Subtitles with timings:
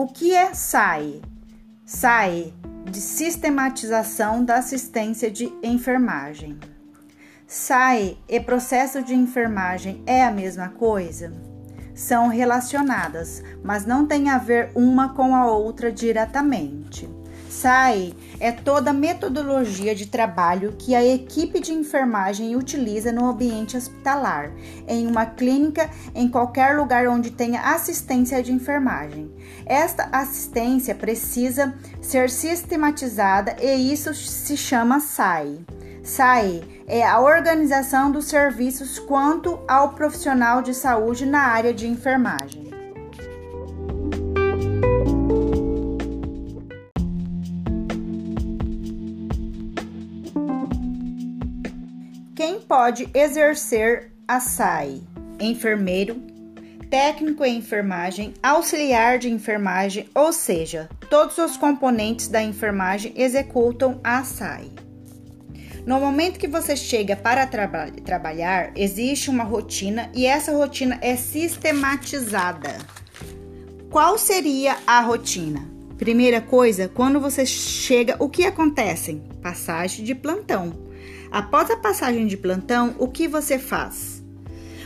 [0.00, 1.20] O que é SAI?
[1.84, 2.54] SAI
[2.90, 6.58] de Sistematização da Assistência de Enfermagem.
[7.46, 11.30] SAI e processo de enfermagem é a mesma coisa?
[11.94, 17.06] São relacionadas, mas não tem a ver uma com a outra diretamente.
[17.50, 23.76] SAI é toda a metodologia de trabalho que a equipe de enfermagem utiliza no ambiente
[23.76, 24.52] hospitalar,
[24.86, 29.30] em uma clínica, em qualquer lugar onde tenha assistência de enfermagem.
[29.66, 35.58] Esta assistência precisa ser sistematizada e isso se chama SAI.
[36.04, 42.69] SAI é a organização dos serviços quanto ao profissional de saúde na área de enfermagem.
[52.40, 55.02] Quem pode exercer a SAI?
[55.38, 56.16] Enfermeiro,
[56.88, 64.24] técnico em enfermagem, auxiliar de enfermagem, ou seja, todos os componentes da enfermagem executam a
[64.24, 64.70] SAI.
[65.84, 71.16] No momento que você chega para traba trabalhar, existe uma rotina e essa rotina é
[71.16, 72.74] sistematizada.
[73.90, 75.60] Qual seria a rotina?
[75.98, 79.20] Primeira coisa, quando você chega, o que acontece?
[79.42, 80.88] Passagem de plantão.
[81.30, 84.20] Após a passagem de plantão, o que você faz?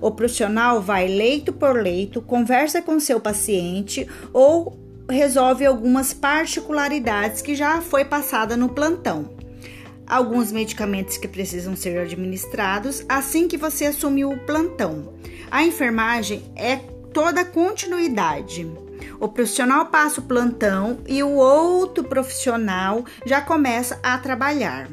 [0.00, 4.78] O profissional vai leito por leito, conversa com seu paciente ou
[5.10, 9.30] resolve algumas particularidades que já foi passada no plantão.
[10.06, 15.14] Alguns medicamentos que precisam ser administrados assim que você assumiu o plantão.
[15.50, 16.76] A enfermagem é
[17.12, 18.70] toda continuidade.
[19.18, 24.88] O profissional passa o plantão e o outro profissional já começa a trabalhar.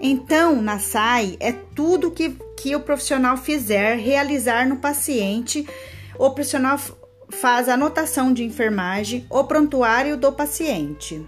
[0.00, 5.66] Então, na SAI, é tudo que, que o profissional fizer realizar no paciente.
[6.18, 6.78] O profissional
[7.30, 11.26] faz a anotação de enfermagem, o prontuário do paciente.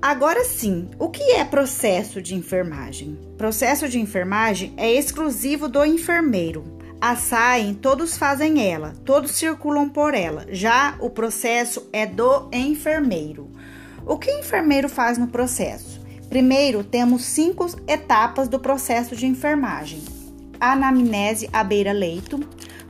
[0.00, 3.18] Agora sim, o que é processo de enfermagem?
[3.38, 6.64] Processo de enfermagem é exclusivo do enfermeiro.
[7.00, 10.46] A SAI, todos fazem ela, todos circulam por ela.
[10.50, 13.50] Já o processo é do enfermeiro.
[14.04, 16.01] O que o enfermeiro faz no processo?
[16.32, 20.02] Primeiro, temos cinco etapas do processo de enfermagem:
[20.58, 22.40] anamnese à beira-leito,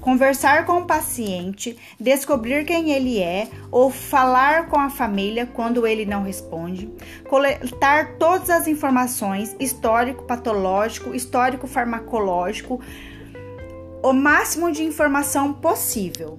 [0.00, 6.06] conversar com o paciente, descobrir quem ele é ou falar com a família quando ele
[6.06, 6.88] não responde,
[7.28, 12.81] coletar todas as informações, histórico patológico, histórico farmacológico,
[14.04, 16.36] o máximo de informação possível.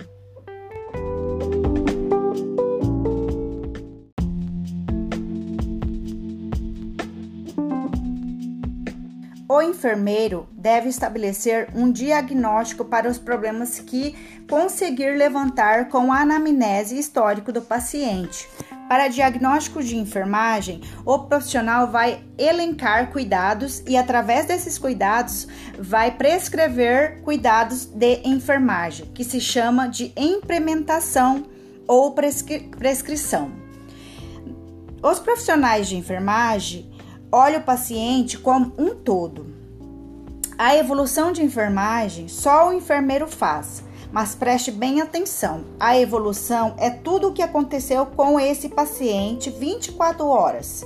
[9.53, 14.16] O enfermeiro deve estabelecer um diagnóstico para os problemas que
[14.50, 18.50] conseguir levantar com a anamnese histórico do paciente.
[18.90, 25.47] Para diagnóstico de enfermagem, o profissional vai elencar cuidados e, através desses cuidados,
[25.78, 31.44] vai prescrever cuidados de enfermagem, que se chama de implementação
[31.88, 33.52] ou prescri prescrição.
[35.03, 36.93] Os profissionais de enfermagem
[37.33, 39.47] olha o paciente como um todo.
[40.55, 46.91] A evolução de enfermagem só o enfermeiro faz, mas preste bem atenção: a evolução é
[46.91, 50.85] tudo o que aconteceu com esse paciente 24 horas.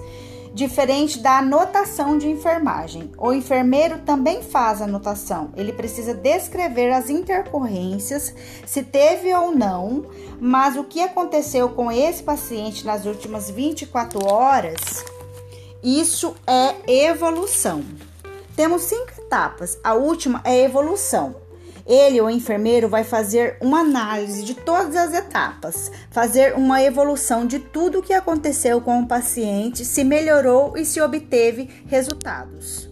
[0.54, 3.12] Diferente da anotação de enfermagem.
[3.18, 5.52] O enfermeiro também faz anotação.
[5.56, 8.34] Ele precisa descrever as intercorrências,
[8.66, 10.06] se teve ou não,
[10.40, 15.06] mas o que aconteceu com esse paciente nas últimas 24 horas
[15.84, 16.76] isso é
[17.08, 17.84] evolução.
[18.56, 19.78] Temos cinco etapas.
[19.84, 21.36] A última é evolução.
[21.86, 27.60] Ele, o enfermeiro, vai fazer uma análise de todas as etapas, fazer uma evolução de
[27.60, 32.87] tudo o que aconteceu com o paciente, se melhorou e se obteve resultados.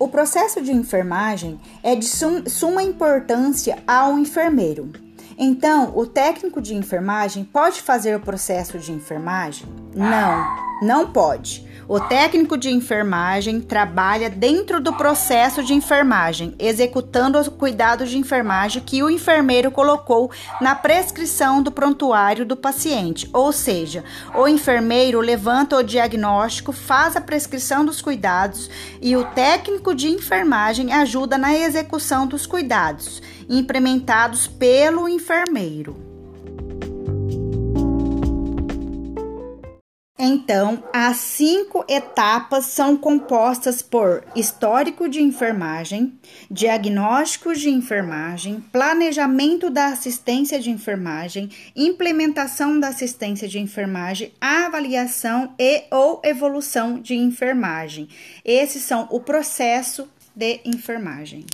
[0.00, 4.90] O processo de enfermagem é de suma importância ao enfermeiro.
[5.36, 9.68] Então, o técnico de enfermagem pode fazer o processo de enfermagem?
[9.94, 10.46] Não,
[10.82, 11.68] não pode.
[11.88, 18.80] O técnico de enfermagem trabalha dentro do processo de enfermagem, executando os cuidados de enfermagem
[18.80, 23.28] que o enfermeiro colocou na prescrição do prontuário do paciente.
[23.32, 24.04] Ou seja,
[24.36, 28.70] o enfermeiro levanta o diagnóstico, faz a prescrição dos cuidados
[29.02, 36.09] e o técnico de enfermagem ajuda na execução dos cuidados implementados pelo enfermeiro.
[40.22, 46.12] Então, as cinco etapas são compostas por histórico de enfermagem,
[46.50, 55.84] diagnóstico de enfermagem, planejamento da assistência de enfermagem, implementação da assistência de enfermagem, avaliação e
[55.90, 58.06] ou evolução de enfermagem.
[58.44, 60.06] Esses são o processo
[60.36, 61.46] de enfermagem.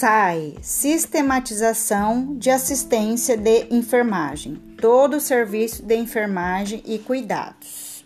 [0.00, 8.02] SAI Sistematização de Assistência de Enfermagem, todo o serviço de enfermagem e cuidados.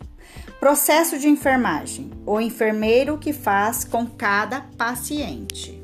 [0.59, 5.84] Processo de enfermagem: o enfermeiro que faz com cada paciente.